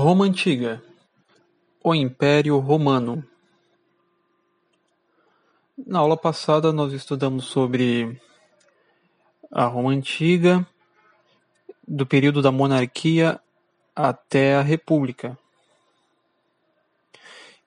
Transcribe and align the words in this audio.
Roma 0.00 0.26
Antiga 0.26 0.80
O 1.82 1.92
Império 1.92 2.56
Romano 2.58 3.26
Na 5.76 5.98
aula 5.98 6.16
passada 6.16 6.72
nós 6.72 6.92
estudamos 6.92 7.46
sobre 7.46 8.16
a 9.50 9.64
Roma 9.64 9.90
Antiga, 9.90 10.64
do 11.86 12.06
período 12.06 12.40
da 12.40 12.52
monarquia 12.52 13.40
até 13.92 14.54
a 14.54 14.62
República. 14.62 15.36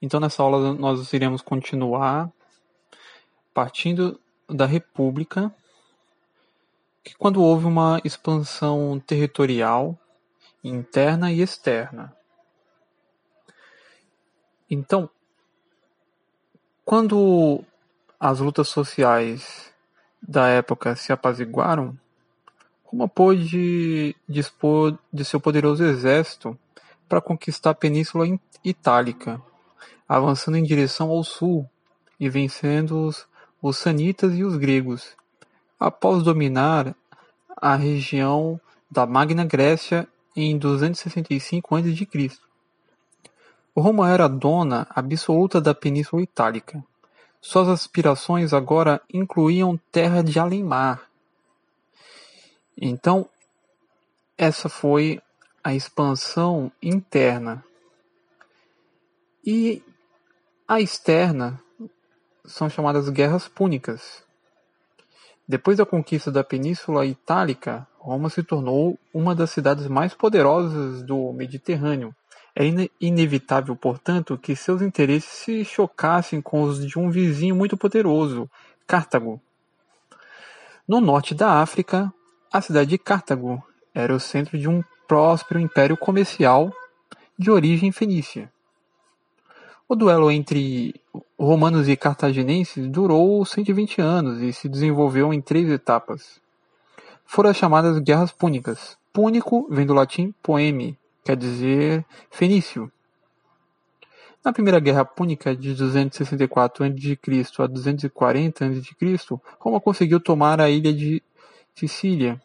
Então 0.00 0.18
nessa 0.18 0.42
aula 0.42 0.72
nós 0.72 1.12
iremos 1.12 1.42
continuar 1.42 2.32
partindo 3.52 4.18
da 4.48 4.64
República, 4.64 5.54
que 7.04 7.14
quando 7.14 7.42
houve 7.42 7.66
uma 7.66 8.00
expansão 8.02 8.98
territorial 8.98 9.98
interna 10.64 11.30
e 11.30 11.42
externa. 11.42 12.16
Então, 14.74 15.10
quando 16.82 17.62
as 18.18 18.40
lutas 18.40 18.68
sociais 18.68 19.70
da 20.26 20.48
época 20.48 20.96
se 20.96 21.12
apaziguaram, 21.12 21.94
Roma 22.82 23.06
pôde 23.06 24.16
dispor 24.26 24.96
de 25.12 25.26
seu 25.26 25.38
poderoso 25.38 25.84
exército 25.84 26.58
para 27.06 27.20
conquistar 27.20 27.68
a 27.68 27.74
Península 27.74 28.24
Itálica, 28.64 29.42
avançando 30.08 30.56
em 30.56 30.62
direção 30.62 31.10
ao 31.10 31.22
sul 31.22 31.68
e 32.18 32.30
vencendo 32.30 33.08
os, 33.08 33.28
os 33.60 33.76
sanitas 33.76 34.34
e 34.34 34.42
os 34.42 34.56
gregos, 34.56 35.14
após 35.78 36.22
dominar 36.22 36.96
a 37.54 37.76
região 37.76 38.58
da 38.90 39.04
Magna 39.04 39.44
Grécia 39.44 40.08
em 40.34 40.56
265 40.56 41.76
a.C. 41.76 42.51
Roma 43.74 44.10
era 44.10 44.28
dona 44.28 44.86
absoluta 44.90 45.60
da 45.60 45.74
Península 45.74 46.22
Itálica. 46.22 46.84
Suas 47.40 47.68
aspirações 47.68 48.52
agora 48.52 49.00
incluíam 49.12 49.80
terra 49.90 50.22
de 50.22 50.38
além-mar. 50.38 51.08
Então, 52.76 53.28
essa 54.36 54.68
foi 54.68 55.20
a 55.64 55.74
expansão 55.74 56.70
interna. 56.82 57.64
E 59.44 59.82
a 60.68 60.80
externa 60.80 61.60
são 62.44 62.68
chamadas 62.68 63.08
guerras 63.08 63.48
púnicas. 63.48 64.22
Depois 65.48 65.78
da 65.78 65.86
conquista 65.86 66.30
da 66.30 66.44
Península 66.44 67.06
Itálica, 67.06 67.86
Roma 67.98 68.28
se 68.28 68.42
tornou 68.42 68.98
uma 69.12 69.34
das 69.34 69.50
cidades 69.50 69.86
mais 69.86 70.14
poderosas 70.14 71.02
do 71.02 71.32
Mediterrâneo. 71.32 72.14
É 72.54 72.64
inevitável, 73.00 73.74
portanto, 73.74 74.36
que 74.36 74.54
seus 74.54 74.82
interesses 74.82 75.30
se 75.30 75.64
chocassem 75.64 76.40
com 76.40 76.62
os 76.62 76.86
de 76.86 76.98
um 76.98 77.10
vizinho 77.10 77.56
muito 77.56 77.76
poderoso, 77.76 78.48
Cartago. 78.86 79.40
No 80.86 81.00
norte 81.00 81.34
da 81.34 81.60
África, 81.62 82.12
a 82.52 82.60
cidade 82.60 82.90
de 82.90 82.98
Cartago 82.98 83.62
era 83.94 84.14
o 84.14 84.20
centro 84.20 84.58
de 84.58 84.68
um 84.68 84.82
próspero 85.08 85.60
império 85.60 85.96
comercial 85.96 86.70
de 87.38 87.50
origem 87.50 87.90
fenícia. 87.90 88.52
O 89.88 89.94
duelo 89.94 90.30
entre 90.30 90.94
romanos 91.38 91.88
e 91.88 91.96
cartaginenses 91.96 92.88
durou 92.88 93.44
120 93.44 94.00
anos 94.00 94.40
e 94.40 94.52
se 94.52 94.68
desenvolveu 94.68 95.32
em 95.32 95.40
três 95.40 95.68
etapas 95.70 96.42
foram 97.32 97.48
as 97.48 97.56
chamadas 97.56 97.98
Guerras 97.98 98.30
Púnicas. 98.30 98.98
Púnico 99.10 99.66
vem 99.70 99.86
do 99.86 99.94
latim 99.94 100.34
poeme, 100.42 100.98
quer 101.24 101.36
dizer 101.36 102.04
fenício. 102.30 102.90
Na 104.44 104.52
Primeira 104.52 104.80
Guerra 104.80 105.04
Púnica, 105.04 105.54
de 105.54 105.72
264 105.72 106.84
a.C. 106.84 107.62
a 107.62 107.66
240 107.66 108.64
a.C., 108.64 109.40
Roma 109.60 109.80
conseguiu 109.80 110.18
tomar 110.18 110.60
a 110.60 110.68
ilha 110.68 110.92
de 110.92 111.22
Sicília. 111.74 112.40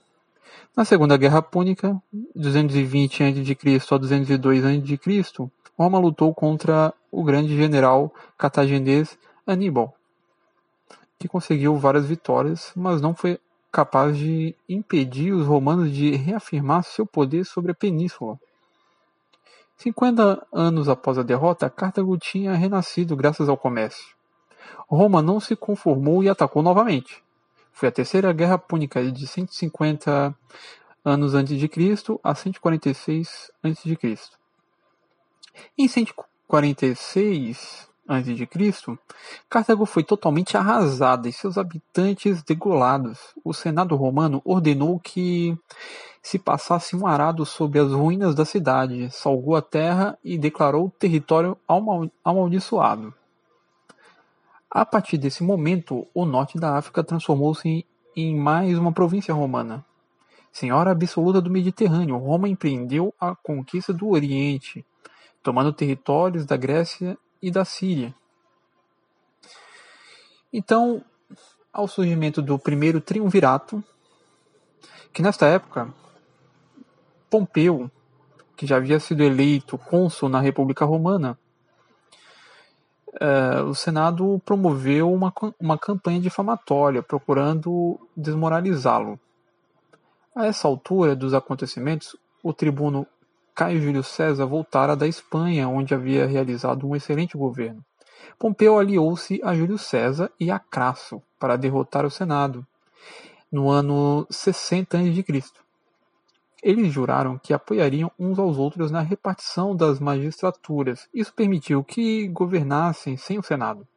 Na 0.76 0.86
Segunda 0.86 1.18
Guerra 1.18 1.42
Púnica, 1.42 2.00
220 2.36 3.24
a.C. 3.24 3.96
a 3.96 3.98
202 3.98 4.64
a.C., 4.64 5.50
Roma 5.76 6.00
lutou 6.00 6.34
contra 6.36 6.94
o 7.12 7.24
grande 7.24 7.56
general 7.56 8.14
cartaginês 8.38 9.18
Aníbal, 9.46 9.96
que 11.18 11.28
conseguiu 11.28 11.78
várias 11.78 12.06
vitórias, 12.06 12.72
mas 12.76 13.02
não 13.02 13.16
foi 13.16 13.40
capaz 13.72 14.18
de 14.18 14.56
impedir 14.68 15.32
os 15.32 15.48
romanos 15.48 15.92
de 15.92 16.16
reafirmar 16.16 16.84
seu 16.84 17.06
poder 17.06 17.46
sobre 17.46 17.72
a 17.72 17.76
península. 17.76 18.40
Cinquenta 19.78 20.46
anos 20.52 20.90
após 20.90 21.20
a 21.20 21.24
derrota, 21.24 21.70
Cartago 21.70 22.18
tinha 22.18 22.56
renascido 22.56 23.16
graças 23.16 23.48
ao 23.48 23.56
comércio. 23.56 24.16
Roma 24.88 25.22
não 25.22 25.40
se 25.40 25.56
conformou 25.56 26.24
e 26.24 26.30
atacou 26.30 26.64
novamente. 26.64 27.24
Foi 27.72 27.88
a 27.88 27.92
terceira 27.92 28.34
guerra 28.34 28.58
púnica 28.58 29.12
de 29.12 29.28
150 29.28 30.36
anos 31.06 31.36
antes 31.36 31.60
de 31.60 31.68
Cristo 31.68 32.20
a 32.24 32.34
146 32.34 33.52
antes 33.64 33.84
de 33.84 33.96
Cristo. 33.96 34.40
Em 35.78 35.88
146 35.88 37.88
a.C., 38.07 38.97
Cartago 39.50 39.85
foi 39.85 40.03
totalmente 40.03 40.56
arrasada 40.56 41.28
e 41.28 41.34
seus 41.34 41.57
habitantes 41.57 42.41
degolados. 42.41 43.19
O 43.44 43.53
Senado 43.53 43.95
romano 43.95 44.41
ordenou 44.45 45.00
que 45.00 45.57
se 46.22 46.40
passasse 46.40 46.95
um 46.95 47.06
arado 47.06 47.45
sobre 47.45 47.79
as 47.79 47.91
ruínas 47.91 48.34
da 48.34 48.45
cidade, 48.45 49.09
salgou 49.12 49.56
a 49.56 49.62
terra 49.62 50.18
e 50.23 50.38
declarou 50.38 50.88
o 50.88 50.91
território 50.91 51.57
amaldiçoado. 52.23 53.13
A 54.69 54.85
partir 54.85 55.18
desse 55.18 55.44
momento, 55.44 56.07
o 56.13 56.25
norte 56.25 56.57
da 56.57 56.78
África 56.78 57.03
transformou-se 57.03 57.85
em 58.16 58.35
mais 58.35 58.78
uma 58.78 58.91
província 58.91 59.34
romana. 59.34 59.85
Senhora 60.51 60.91
absoluta 60.91 61.39
do 61.39 61.50
Mediterrâneo, 61.50 62.18
Roma 62.18 62.50
empreendeu 62.50 63.13
a 63.19 63.35
conquista 63.35 63.94
do 63.94 64.09
Oriente, 64.09 64.85
tomando 65.44 65.72
territórios 65.72 66.45
da 66.45 66.57
Grécia 66.57 67.18
e 67.42 67.52
da 67.52 67.66
Síria. 67.66 68.14
Então, 70.52 71.03
ao 71.72 71.88
surgimento 71.88 72.42
do 72.42 72.58
primeiro 72.58 73.00
triunvirato, 73.00 73.84
que 75.14 75.22
nesta 75.22 75.46
época 75.48 75.94
Pompeu, 77.30 77.92
que 78.56 78.66
já 78.66 78.78
havia 78.78 79.00
sido 79.00 79.24
eleito 79.24 79.78
cônsul 79.78 80.30
na 80.30 80.40
República 80.40 80.86
Romana, 80.86 81.38
uh, 83.14 83.64
o 83.66 83.75
Senado 83.75 84.42
promoveu 84.46 85.12
uma, 85.12 85.34
uma 85.59 85.78
campanha 85.78 86.19
difamatória 86.19 87.04
procurando 87.04 88.00
desmoralizá-lo. 88.16 89.19
A 90.36 90.46
essa 90.46 90.68
altura 90.68 91.16
dos 91.16 91.34
acontecimentos, 91.34 92.16
o 92.42 92.54
tribuno 92.54 93.06
Caio 93.57 93.81
Júlio 93.81 94.03
César 94.03 94.45
voltara 94.45 94.95
da 94.95 95.07
Espanha, 95.07 95.68
onde 95.68 95.91
havia 95.91 96.28
realizado 96.28 96.88
um 96.88 96.95
excelente 96.95 97.35
governo. 97.35 97.84
Pompeu 98.38 98.78
aliou-se 98.78 99.41
a 99.44 99.56
Júlio 99.56 99.79
César 99.79 100.31
e 100.40 100.51
a 100.51 100.59
Crasso 100.59 101.23
para 101.40 101.57
derrotar 101.57 102.06
o 102.06 102.12
Senado, 102.12 102.63
no 103.51 103.68
ano 103.68 104.28
60 104.29 105.00
a.C. 105.00 105.44
Eles 106.62 106.94
juraram 106.94 107.40
que 107.40 107.51
apoiariam 107.51 108.12
uns 108.19 108.38
aos 108.38 108.59
outros 108.59 108.91
na 108.91 109.01
repartição 109.01 109.75
das 109.75 110.00
magistraturas. 110.00 111.09
Isso 111.12 111.34
permitiu 111.34 111.84
que 111.84 112.28
governassem 112.28 113.18
sem 113.18 113.39
o 113.39 113.44
Senado. 113.44 113.88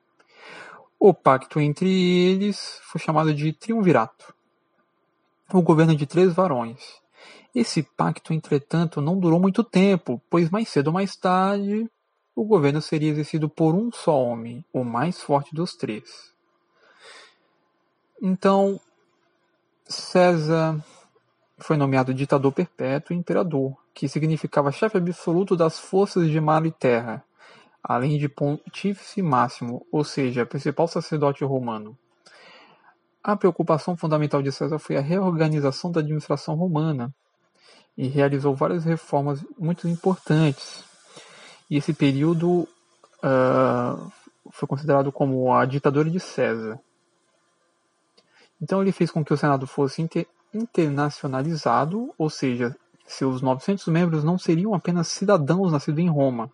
O 0.98 1.12
pacto 1.12 1.60
entre 1.60 1.87
eles 1.87 2.81
foi 2.84 2.98
chamado 2.98 3.34
de 3.34 3.53
Triunvirato. 3.53 4.34
O 5.53 5.60
governo 5.60 5.94
de 5.94 6.06
três 6.06 6.32
varões, 6.32 7.00
esse 7.55 7.83
pacto, 7.83 8.33
entretanto, 8.33 9.00
não 9.00 9.19
durou 9.19 9.41
muito 9.41 9.65
tempo, 9.65 10.21
pois 10.31 10.51
mais 10.51 10.69
cedo 10.69 10.89
ou 10.89 10.92
mais 10.92 11.16
tarde 11.16 11.91
o 12.34 12.45
governo 12.45 12.80
seria 12.80 13.10
exercido 13.10 13.48
por 13.48 13.75
um 13.75 13.91
só 13.92 14.19
homem, 14.19 14.65
o 14.72 14.84
mais 14.84 15.21
forte 15.21 15.54
dos 15.54 15.75
três. 15.75 16.33
Então, 18.22 18.80
César 19.84 20.83
foi 21.59 21.77
nomeado 21.77 22.15
ditador 22.15 22.53
perpétuo 22.53 23.15
e 23.15 23.19
imperador, 23.19 23.77
que 23.92 24.09
significava 24.09 24.72
chefe 24.72 24.97
absoluto 24.97 25.57
das 25.57 25.78
forças 25.78 26.30
de 26.30 26.41
mar 26.41 26.65
e 26.65 26.71
terra, 26.71 27.25
além 27.83 28.19
de 28.19 28.28
pontífice 28.28 29.21
máximo, 29.21 29.86
ou 29.91 30.04
seja, 30.04 30.47
principal 30.47 30.86
sacerdote 30.86 31.45
romano. 31.45 31.98
A 33.22 33.36
preocupação 33.36 33.97
fundamental 33.97 34.42
de 34.42 34.53
César 34.53 34.78
foi 34.78 34.97
a 34.97 35.01
reorganização 35.03 35.91
da 35.91 36.01
administração 36.01 36.54
romana, 36.54 37.15
e 38.01 38.09
realizou 38.09 38.55
várias 38.55 38.83
reformas 38.83 39.45
muito 39.59 39.87
importantes. 39.87 40.83
E 41.69 41.77
esse 41.77 41.93
período 41.93 42.67
uh, 43.23 44.13
foi 44.51 44.67
considerado 44.67 45.13
como 45.13 45.53
a 45.53 45.67
ditadura 45.67 46.09
de 46.09 46.19
César. 46.19 46.81
Então 48.59 48.81
ele 48.81 48.91
fez 48.91 49.11
com 49.11 49.23
que 49.23 49.35
o 49.35 49.37
Senado 49.37 49.67
fosse 49.67 50.01
inter 50.01 50.27
internacionalizado, 50.55 52.11
ou 52.17 52.31
seja, 52.31 52.75
seus 53.07 53.43
900 53.43 53.87
membros 53.89 54.25
não 54.25 54.39
seriam 54.39 54.73
apenas 54.73 55.09
cidadãos 55.09 55.71
nascidos 55.71 56.01
em 56.01 56.09
Roma. 56.09 56.51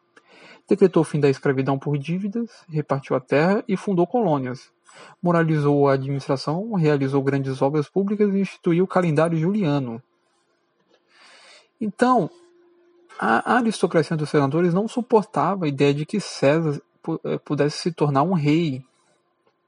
Decretou 0.69 1.03
o 1.03 1.05
fim 1.05 1.21
da 1.21 1.31
escravidão 1.31 1.79
por 1.79 1.97
dívidas, 1.97 2.51
repartiu 2.69 3.15
a 3.15 3.21
terra 3.21 3.63
e 3.69 3.77
fundou 3.77 4.05
colônias. 4.05 4.69
Moralizou 5.23 5.89
a 5.89 5.93
administração, 5.93 6.73
realizou 6.73 7.23
grandes 7.23 7.63
obras 7.63 7.89
públicas 7.89 8.35
e 8.35 8.41
instituiu 8.41 8.83
o 8.83 8.89
calendário 8.89 9.39
juliano. 9.39 10.03
Então, 11.81 12.31
a 13.19 13.57
aristocracia 13.57 14.17
dos 14.17 14.31
senadores 14.31 14.75
não 14.75 14.87
suportava 14.87 15.65
a 15.65 15.69
ideia 15.69 15.95
de 15.95 16.05
que 16.05 16.21
César 16.21 16.81
eh, 17.25 17.39
pudesse 17.39 17.79
se 17.79 17.93
tornar 17.93 18.23
um 18.23 18.35
rei, 18.35 18.85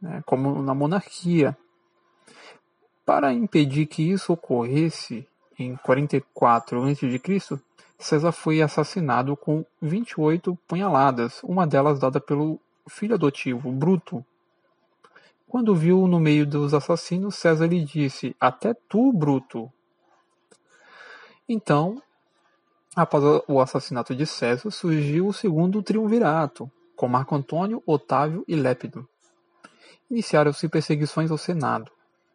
né, 0.01 0.23
como 0.27 0.63
na 0.63 0.75
monarquia. 0.75 1.57
Para 3.05 3.33
impedir 3.33 3.87
que 3.87 4.03
isso 4.03 4.33
ocorresse, 4.33 5.27
em 5.59 5.77
44 5.77 6.85
a.C., 6.85 7.59
César 7.99 8.31
foi 8.31 8.63
assassinado 8.63 9.37
com 9.37 9.65
28 9.83 10.57
punhaladas, 10.69 11.41
uma 11.43 11.67
delas 11.67 11.99
dada 11.99 12.21
pelo 12.21 12.61
filho 12.89 13.15
adotivo, 13.15 13.73
Bruto. 13.73 14.25
Quando 15.49 15.75
viu 15.75 16.07
no 16.07 16.21
meio 16.21 16.47
dos 16.47 16.75
assassinos, 16.75 17.35
César 17.35 17.67
lhe 17.67 17.85
disse: 17.85 18.37
Até 18.39 18.75
tu, 18.89 19.13
Bruto. 19.13 19.73
Então, 21.49 22.03
após 22.95 23.25
o 23.49 23.61
assassinato 23.61 24.15
de 24.15 24.27
César, 24.27 24.71
surgiu 24.71 25.29
o 25.29 25.33
segundo 25.33 25.83
triunvirato, 25.83 26.71
com 26.95 27.09
Marco 27.09 27.35
Antônio, 27.35 27.83
Otávio 27.87 28.45
e 28.47 28.55
Lépido. 28.55 29.09
Iniciaram-se 30.11 30.69
perseguições 30.69 31.31
ao 31.31 31.39
Senado. 31.39 31.91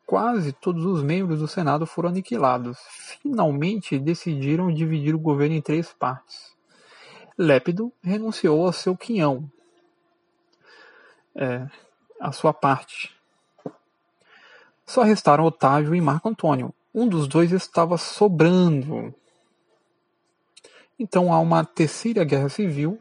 Quase 0.05 0.51
todos 0.51 0.85
os 0.85 1.03
membros 1.03 1.39
do 1.39 1.47
Senado 1.47 1.85
foram 1.85 2.09
aniquilados. 2.09 2.77
Finalmente 3.21 3.99
decidiram 3.99 4.73
dividir 4.73 5.13
o 5.13 5.19
governo 5.19 5.55
em 5.55 5.61
três 5.61 5.93
partes. 5.93 6.53
Lépido 7.37 7.91
renunciou 8.01 8.65
ao 8.65 8.73
seu 8.73 8.95
quinhão, 8.95 9.49
é, 11.35 11.67
a 12.19 12.31
sua 12.31 12.53
parte. 12.53 13.15
Só 14.85 15.01
restaram 15.01 15.45
Otávio 15.45 15.95
e 15.95 16.01
Marco 16.01 16.29
Antônio. 16.29 16.73
Um 16.93 17.07
dos 17.07 17.27
dois 17.27 17.51
estava 17.51 17.97
sobrando. 17.97 19.13
Então 20.97 21.33
há 21.33 21.39
uma 21.39 21.65
terceira 21.65 22.23
guerra 22.23 22.49
civil. 22.49 22.99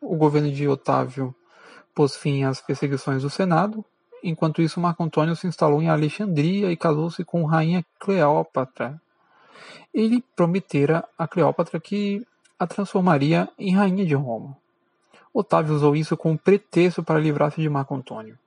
O 0.00 0.16
governo 0.16 0.52
de 0.52 0.68
Otávio 0.68 1.34
pôs 1.94 2.16
fim 2.16 2.44
às 2.44 2.60
perseguições 2.60 3.22
do 3.22 3.30
Senado, 3.30 3.84
Enquanto 4.26 4.62
isso, 4.62 4.80
Marco 4.80 5.04
Antônio 5.04 5.36
se 5.36 5.46
instalou 5.46 5.82
em 5.82 5.90
Alexandria 5.90 6.72
e 6.72 6.76
casou-se 6.78 7.22
com 7.26 7.44
rainha 7.44 7.84
Cleópatra. 8.00 8.98
Ele 9.92 10.24
prometera 10.34 11.06
a 11.18 11.28
Cleópatra 11.28 11.78
que 11.78 12.26
a 12.58 12.66
transformaria 12.66 13.50
em 13.58 13.74
rainha 13.74 14.06
de 14.06 14.14
Roma. 14.14 14.56
Otávio 15.30 15.74
usou 15.74 15.94
isso 15.94 16.16
como 16.16 16.38
pretexto 16.38 17.02
para 17.02 17.20
livrar-se 17.20 17.60
de 17.60 17.68
Marco 17.68 17.94
Antônio, 17.94 18.38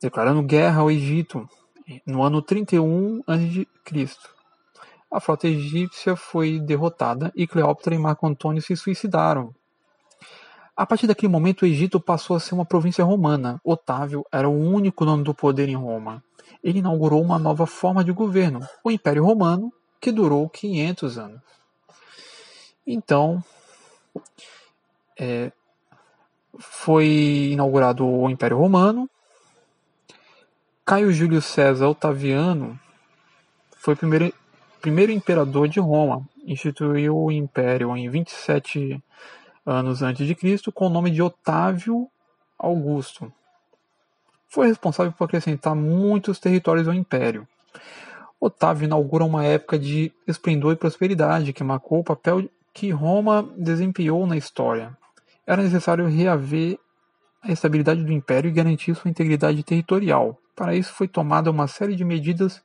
declarando 0.00 0.40
guerra 0.42 0.82
ao 0.82 0.90
Egito 0.92 1.48
no 2.06 2.22
ano 2.22 2.40
31 2.42 3.22
a.C. 3.26 3.66
A 5.10 5.20
frota 5.20 5.46
egípcia 5.46 6.16
foi 6.16 6.58
derrotada 6.58 7.32
e 7.36 7.46
Cleópatra 7.46 7.94
e 7.94 7.98
Marco 7.98 8.26
Antônio 8.26 8.60
se 8.60 8.74
suicidaram. 8.76 9.54
A 10.76 10.84
partir 10.84 11.06
daquele 11.06 11.30
momento, 11.30 11.62
o 11.62 11.66
Egito 11.66 12.00
passou 12.00 12.34
a 12.34 12.40
ser 12.40 12.54
uma 12.54 12.64
província 12.64 13.04
romana. 13.04 13.60
Otávio 13.62 14.26
era 14.32 14.48
o 14.48 14.58
único 14.58 15.04
nome 15.04 15.22
do 15.22 15.32
poder 15.32 15.68
em 15.68 15.76
Roma. 15.76 16.22
Ele 16.64 16.80
inaugurou 16.80 17.22
uma 17.22 17.38
nova 17.38 17.64
forma 17.64 18.02
de 18.02 18.10
governo, 18.10 18.60
o 18.82 18.90
Império 18.90 19.24
Romano, 19.24 19.72
que 20.00 20.10
durou 20.10 20.48
500 20.48 21.18
anos. 21.18 21.40
Então, 22.84 23.42
é, 25.18 25.52
foi 26.58 27.50
inaugurado 27.52 28.06
o 28.06 28.28
Império 28.28 28.58
Romano. 28.58 29.08
Caio 30.86 31.10
Júlio 31.10 31.40
César 31.40 31.88
Otaviano 31.88 32.78
foi 33.78 33.94
o 33.94 33.96
primeiro, 33.96 34.30
primeiro 34.82 35.12
imperador 35.12 35.66
de 35.66 35.80
Roma. 35.80 36.28
Instituiu 36.44 37.16
o 37.16 37.32
império 37.32 37.96
em 37.96 38.06
27 38.10 39.02
anos 39.64 40.02
antes 40.02 40.26
de 40.26 40.34
Cristo, 40.34 40.70
com 40.70 40.86
o 40.86 40.90
nome 40.90 41.10
de 41.10 41.22
Otávio 41.22 42.06
Augusto. 42.58 43.32
Foi 44.46 44.66
responsável 44.66 45.10
por 45.10 45.24
acrescentar 45.24 45.74
muitos 45.74 46.38
territórios 46.38 46.86
ao 46.86 46.92
império. 46.92 47.48
Otávio 48.38 48.84
inaugura 48.84 49.24
uma 49.24 49.42
época 49.42 49.78
de 49.78 50.12
esplendor 50.26 50.74
e 50.74 50.76
prosperidade 50.76 51.54
que 51.54 51.64
marcou 51.64 52.00
o 52.00 52.04
papel 52.04 52.46
que 52.74 52.90
Roma 52.90 53.42
desempenhou 53.56 54.26
na 54.26 54.36
história. 54.36 54.94
Era 55.46 55.62
necessário 55.62 56.06
reaver 56.06 56.78
a 57.42 57.50
estabilidade 57.50 58.04
do 58.04 58.12
império 58.12 58.50
e 58.50 58.52
garantir 58.52 58.94
sua 58.94 59.10
integridade 59.10 59.62
territorial. 59.62 60.38
Para 60.54 60.74
isso 60.74 60.92
foi 60.92 61.08
tomada 61.08 61.50
uma 61.50 61.66
série 61.66 61.96
de 61.96 62.04
medidas 62.04 62.62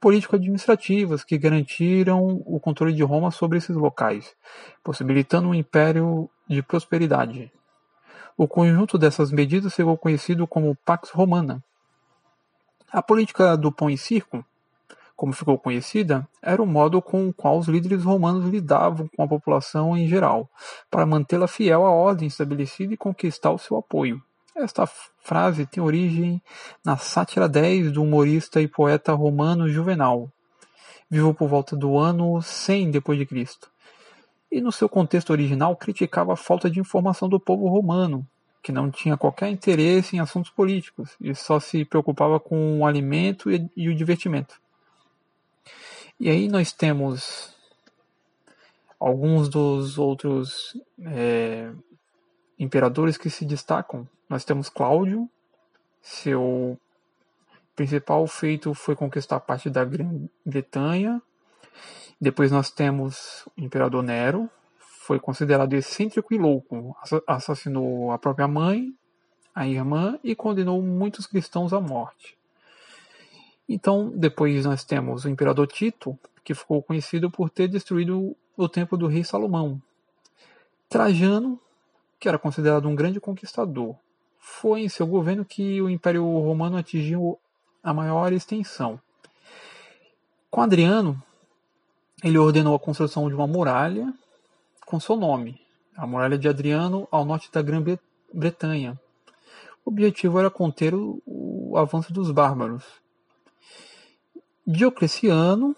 político-administrativas 0.00 1.24
que 1.24 1.38
garantiram 1.38 2.42
o 2.46 2.60
controle 2.60 2.92
de 2.92 3.02
Roma 3.02 3.30
sobre 3.30 3.58
esses 3.58 3.74
locais, 3.74 4.36
possibilitando 4.84 5.48
um 5.48 5.54
império 5.54 6.30
de 6.48 6.62
prosperidade. 6.62 7.50
O 8.36 8.46
conjunto 8.46 8.98
dessas 8.98 9.32
medidas 9.32 9.74
ficou 9.74 9.96
conhecido 9.96 10.46
como 10.46 10.76
Pax 10.84 11.10
Romana. 11.10 11.64
A 12.92 13.02
política 13.02 13.56
do 13.56 13.72
pão 13.72 13.90
e 13.90 13.98
circo, 13.98 14.44
como 15.16 15.32
ficou 15.32 15.58
conhecida, 15.58 16.28
era 16.42 16.62
o 16.62 16.66
modo 16.66 17.00
com 17.00 17.28
o 17.28 17.32
qual 17.32 17.58
os 17.58 17.66
líderes 17.66 18.04
romanos 18.04 18.44
lidavam 18.44 19.08
com 19.16 19.22
a 19.22 19.28
população 19.28 19.96
em 19.96 20.06
geral, 20.06 20.48
para 20.90 21.06
mantê-la 21.06 21.48
fiel 21.48 21.84
à 21.86 21.90
ordem 21.90 22.28
estabelecida 22.28 22.92
e 22.92 22.96
conquistar 22.96 23.50
o 23.50 23.58
seu 23.58 23.78
apoio. 23.78 24.22
Esta 24.56 24.86
frase 24.86 25.66
tem 25.66 25.82
origem 25.82 26.40
na 26.82 26.96
Sátira 26.96 27.46
10 27.46 27.92
do 27.92 28.02
humorista 28.02 28.58
e 28.58 28.66
poeta 28.66 29.12
romano 29.12 29.68
Juvenal, 29.68 30.32
vivo 31.10 31.34
por 31.34 31.46
volta 31.46 31.76
do 31.76 31.98
ano 31.98 32.40
100 32.40 32.92
d.C. 32.92 33.46
E 34.50 34.62
no 34.62 34.72
seu 34.72 34.88
contexto 34.88 35.28
original 35.28 35.76
criticava 35.76 36.32
a 36.32 36.36
falta 36.36 36.70
de 36.70 36.80
informação 36.80 37.28
do 37.28 37.38
povo 37.38 37.68
romano, 37.68 38.26
que 38.62 38.72
não 38.72 38.90
tinha 38.90 39.14
qualquer 39.14 39.50
interesse 39.50 40.16
em 40.16 40.20
assuntos 40.20 40.50
políticos 40.50 41.14
e 41.20 41.34
só 41.34 41.60
se 41.60 41.84
preocupava 41.84 42.40
com 42.40 42.80
o 42.80 42.86
alimento 42.86 43.50
e 43.50 43.88
o 43.90 43.94
divertimento. 43.94 44.58
E 46.18 46.30
aí 46.30 46.48
nós 46.48 46.72
temos 46.72 47.54
alguns 48.98 49.50
dos 49.50 49.98
outros 49.98 50.74
é, 51.04 51.70
imperadores 52.58 53.18
que 53.18 53.28
se 53.28 53.44
destacam 53.44 54.08
nós 54.28 54.44
temos 54.44 54.68
Cláudio, 54.68 55.28
seu 56.02 56.78
principal 57.74 58.26
feito 58.26 58.72
foi 58.74 58.96
conquistar 58.96 59.38
parte 59.40 59.68
da 59.68 59.84
Grã-Bretanha. 59.84 61.20
Depois 62.20 62.50
nós 62.50 62.70
temos 62.70 63.46
o 63.56 63.60
imperador 63.60 64.02
Nero, 64.02 64.48
foi 64.78 65.20
considerado 65.20 65.74
excêntrico 65.74 66.32
e 66.34 66.38
louco, 66.38 66.96
assassinou 67.26 68.10
a 68.10 68.18
própria 68.18 68.48
mãe, 68.48 68.92
a 69.54 69.66
irmã 69.66 70.18
e 70.24 70.34
condenou 70.34 70.82
muitos 70.82 71.26
cristãos 71.26 71.72
à 71.72 71.80
morte. 71.80 72.36
Então, 73.68 74.10
depois 74.14 74.64
nós 74.64 74.84
temos 74.84 75.24
o 75.24 75.28
imperador 75.28 75.66
Tito, 75.66 76.18
que 76.44 76.54
ficou 76.54 76.82
conhecido 76.82 77.30
por 77.30 77.50
ter 77.50 77.68
destruído 77.68 78.36
o 78.56 78.68
templo 78.68 78.96
do 78.96 79.06
rei 79.06 79.24
Salomão. 79.24 79.80
Trajano, 80.88 81.60
que 82.18 82.28
era 82.28 82.38
considerado 82.38 82.88
um 82.88 82.94
grande 82.94 83.20
conquistador, 83.20 83.96
foi 84.48 84.82
em 84.82 84.88
seu 84.88 85.08
governo 85.08 85.44
que 85.44 85.82
o 85.82 85.90
Império 85.90 86.22
Romano 86.22 86.76
atingiu 86.76 87.36
a 87.82 87.92
maior 87.92 88.32
extensão. 88.32 88.98
Com 90.48 90.62
Adriano, 90.62 91.20
ele 92.22 92.38
ordenou 92.38 92.74
a 92.74 92.78
construção 92.78 93.28
de 93.28 93.34
uma 93.34 93.48
muralha 93.48 94.14
com 94.86 95.00
seu 95.00 95.16
nome, 95.16 95.60
a 95.96 96.06
Muralha 96.06 96.38
de 96.38 96.48
Adriano, 96.48 97.08
ao 97.10 97.24
norte 97.24 97.50
da 97.50 97.60
Grã-Bretanha. 97.60 98.98
O 99.84 99.90
objetivo 99.90 100.38
era 100.38 100.48
conter 100.48 100.94
o, 100.94 101.20
o 101.26 101.76
avanço 101.76 102.12
dos 102.12 102.30
bárbaros. 102.30 102.84
Diocleciano 104.64 105.74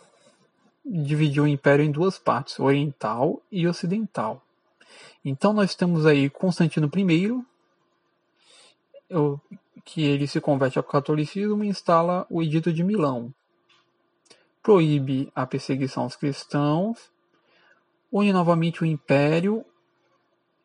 dividiu 0.85 1.45
o 1.45 1.49
império 1.49 1.85
em 1.85 1.91
duas 1.91 2.19
partes, 2.19 2.61
oriental 2.61 3.43
e 3.51 3.67
ocidental. 3.67 4.43
Então 5.25 5.55
nós 5.55 5.75
temos 5.75 6.05
aí 6.05 6.29
Constantino 6.29 6.91
I, 6.95 7.43
que 9.85 10.03
ele 10.05 10.27
se 10.27 10.41
converte 10.41 10.79
ao 10.79 10.85
catolicismo 10.85 11.65
e 11.65 11.69
instala 11.69 12.27
o 12.29 12.43
Edito 12.43 12.73
de 12.73 12.85
Milão. 12.85 13.33
Proíbe 14.63 15.33
a 15.35 15.47
perseguição 15.47 16.03
aos 16.03 16.15
cristãos, 16.15 17.11
une 18.13 18.33
novamente 18.33 18.83
o 18.83 18.87
império 18.87 19.65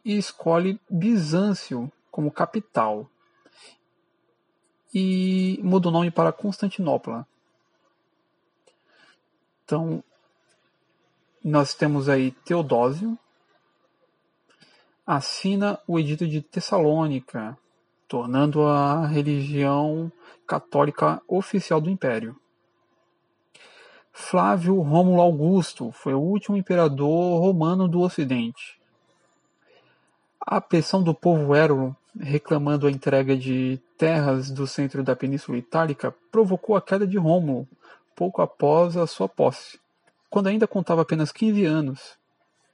e 0.03 0.17
escolhe 0.17 0.79
Bizâncio 0.89 1.91
como 2.11 2.31
capital. 2.31 3.09
E 4.93 5.59
muda 5.63 5.87
o 5.87 5.91
nome 5.91 6.11
para 6.11 6.31
Constantinopla. 6.31 7.25
Então, 9.63 10.03
nós 11.43 11.73
temos 11.73 12.09
aí 12.09 12.31
Teodósio, 12.31 13.17
assina 15.05 15.79
o 15.87 15.99
Edito 15.99 16.27
de 16.27 16.41
Tessalônica, 16.41 17.57
tornando 18.13 18.61
a 18.61 19.07
religião 19.07 20.11
católica 20.45 21.19
oficial 21.27 21.81
do 21.81 21.89
Império. 21.89 22.35
Flávio 24.11 24.79
Rômulo 24.81 25.19
Augusto 25.19 25.91
foi 25.91 26.13
o 26.13 26.19
último 26.19 26.55
imperador 26.55 27.41
romano 27.41 27.87
do 27.87 28.01
Ocidente. 28.01 28.79
A 30.39 30.61
pressão 30.61 31.01
do 31.01 31.11
povo 31.11 31.55
érulo, 31.55 31.95
reclamando 32.15 32.85
a 32.85 32.91
entrega 32.91 33.35
de 33.35 33.81
terras 33.97 34.51
do 34.51 34.67
centro 34.67 35.01
da 35.01 35.15
Península 35.15 35.57
Itálica, 35.57 36.13
provocou 36.31 36.75
a 36.75 36.81
queda 36.83 37.07
de 37.07 37.17
Rômulo 37.17 37.67
pouco 38.15 38.43
após 38.43 38.95
a 38.95 39.07
sua 39.07 39.27
posse, 39.27 39.79
quando 40.29 40.49
ainda 40.49 40.67
contava 40.67 41.01
apenas 41.01 41.31
15 41.31 41.65
anos. 41.65 42.15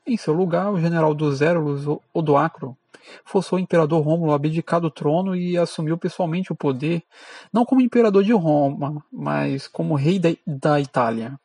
Em 0.06 0.18
seu 0.18 0.34
lugar, 0.34 0.70
o 0.70 0.82
general 0.82 1.14
dos 1.14 1.42
Érulos, 1.42 1.86
Odoacro, 2.14 2.76
forçou 3.24 3.58
o 3.58 3.62
imperador 3.62 4.02
Rômulo 4.02 4.32
a 4.32 4.36
abdicar 4.36 4.80
do 4.80 4.90
trono 4.90 5.36
e 5.36 5.58
assumiu 5.58 5.98
pessoalmente 5.98 6.52
o 6.52 6.56
poder, 6.56 7.04
não 7.52 7.66
como 7.66 7.82
imperador 7.82 8.24
de 8.24 8.34
Roma, 8.34 9.04
mas 9.12 9.68
como 9.68 9.96
rei 9.96 10.20
da 10.46 10.80
Itália. 10.80 11.40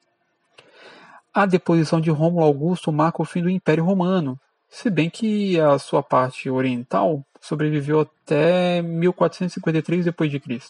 A 1.32 1.46
deposição 1.46 2.00
de 2.00 2.10
Rômulo 2.10 2.44
Augusto 2.44 2.92
marca 2.92 3.20
o 3.20 3.24
fim 3.24 3.42
do 3.42 3.50
Império 3.50 3.84
Romano, 3.84 4.38
se 4.68 4.90
bem 4.90 5.10
que 5.10 5.58
a 5.60 5.78
sua 5.78 6.02
parte 6.02 6.48
oriental 6.50 7.24
sobreviveu 7.40 8.00
até 8.00 8.80
1453 8.82 10.04
d.C., 10.04 10.60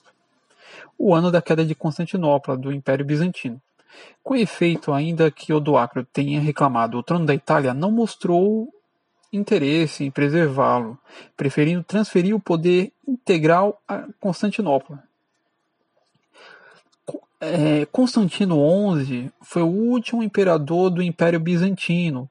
o 0.98 1.14
ano 1.14 1.30
da 1.30 1.40
queda 1.40 1.64
de 1.64 1.74
Constantinopla 1.74 2.56
do 2.56 2.72
Império 2.72 3.04
Bizantino. 3.04 3.60
Com 4.22 4.34
efeito, 4.34 4.92
ainda 4.92 5.30
que 5.30 5.52
Odoacro 5.52 6.04
tenha 6.04 6.40
reclamado 6.40 6.98
o 6.98 7.02
trono 7.02 7.24
da 7.24 7.34
Itália, 7.34 7.72
não 7.72 7.90
mostrou 7.90 8.73
interesse 9.36 10.04
em 10.04 10.10
preservá-lo, 10.10 10.98
preferindo 11.36 11.82
transferir 11.82 12.34
o 12.34 12.40
poder 12.40 12.92
integral 13.06 13.80
a 13.86 14.06
Constantinopla. 14.20 15.02
É, 17.40 17.84
Constantino 17.86 18.56
XI 19.04 19.30
foi 19.42 19.62
o 19.62 19.66
último 19.66 20.22
imperador 20.22 20.88
do 20.88 21.02
Império 21.02 21.38
Bizantino, 21.38 22.28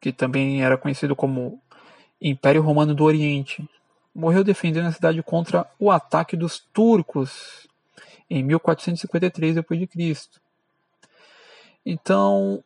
que 0.00 0.12
também 0.12 0.62
era 0.62 0.78
conhecido 0.78 1.16
como 1.16 1.60
Império 2.22 2.62
Romano 2.62 2.94
do 2.94 3.04
Oriente. 3.04 3.68
Morreu 4.14 4.44
defendendo 4.44 4.86
a 4.86 4.92
cidade 4.92 5.22
contra 5.22 5.68
o 5.78 5.90
ataque 5.90 6.36
dos 6.36 6.58
turcos 6.72 7.68
em 8.28 8.42
1453 8.44 9.56
d.C. 9.56 10.28
Então, 11.84 12.62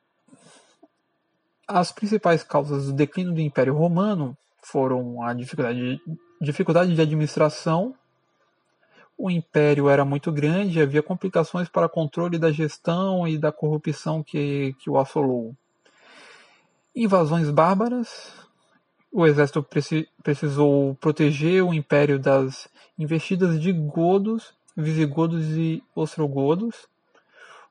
as 1.67 1.93
principais 1.93 2.43
causas 2.43 2.87
do 2.87 2.93
declínio 2.93 3.33
do 3.33 3.41
Império 3.41 3.75
Romano 3.75 4.37
foram 4.63 5.23
a 5.23 5.33
dificuldade, 5.35 6.01
dificuldade 6.41 6.95
de 6.95 7.01
administração, 7.01 7.95
o 9.17 9.31
império 9.31 9.89
era 9.89 10.05
muito 10.05 10.33
grande, 10.33 10.81
havia 10.81 11.03
complicações 11.03 11.69
para 11.69 11.89
controle 11.89 12.39
da 12.39 12.51
gestão 12.51 13.27
e 13.29 13.39
da 13.39 13.53
corrupção 13.53 14.23
que, 14.23 14.75
que 14.81 14.91
o 14.91 14.99
assolou. 14.99 15.55
Invasões 16.95 17.51
bárbaras, 17.51 18.33
o 19.13 19.27
exército 19.27 19.63
preci, 19.63 20.09
precisou 20.23 20.97
proteger 20.97 21.63
o 21.63 21.73
império 21.73 22.19
das 22.19 22.69
investidas 22.99 23.61
de 23.61 23.73
godos, 23.73 24.53
visigodos 24.77 25.57
e 25.57 25.83
ostrogodos, 25.95 26.89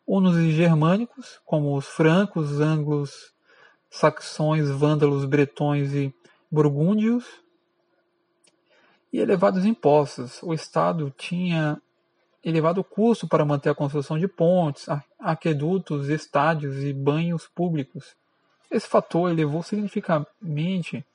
hunos 0.08 0.38
e 0.38 0.52
germânicos, 0.52 1.40
como 1.46 1.76
os 1.76 1.88
francos, 1.88 2.62
anglos, 2.62 3.34
saxões, 3.94 4.72
vândalos, 4.72 5.24
bretões 5.24 5.94
e 5.94 6.12
burgúndios, 6.52 7.24
e 9.12 9.20
elevados 9.20 9.66
impostos. 9.66 10.42
O 10.42 10.52
Estado 10.52 11.14
tinha 11.16 11.80
elevado 12.44 12.84
custo 12.84 13.28
para 13.28 13.46
manter 13.46 13.70
a 13.70 13.76
construção 13.76 14.18
de 14.18 14.28
pontes, 14.28 14.88
aquedutos, 15.20 16.10
estádios 16.10 16.84
e 16.84 16.92
banhos 16.92 17.48
públicos. 17.48 18.16
Esse 18.72 18.88
fator 18.88 19.30
elevou 19.30 19.62
significativamente 19.62 21.06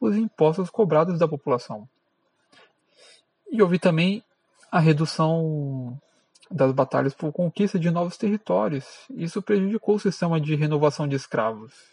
os 0.00 0.16
impostos 0.16 0.70
cobrados 0.70 1.18
da 1.18 1.26
população. 1.26 1.88
E 3.50 3.60
houve 3.60 3.80
também 3.80 4.22
a 4.70 4.78
redução 4.78 6.00
das 6.48 6.70
batalhas 6.70 7.12
por 7.12 7.32
conquista 7.32 7.76
de 7.76 7.90
novos 7.90 8.16
territórios. 8.16 8.86
Isso 9.10 9.42
prejudicou 9.42 9.96
o 9.96 10.00
sistema 10.00 10.40
de 10.40 10.54
renovação 10.54 11.08
de 11.08 11.16
escravos. 11.16 11.90